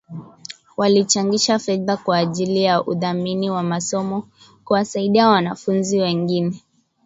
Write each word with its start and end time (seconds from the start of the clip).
Walichangisha 0.77 1.59
fedha 1.59 1.97
kwa 1.97 2.17
ajili 2.17 2.63
ya 2.63 2.83
udhamini 2.83 3.49
wa 3.49 3.63
masomo 3.63 4.27
kuwasaidia 4.65 5.27
wanafunzi 5.29 5.99
wengine 5.99 6.61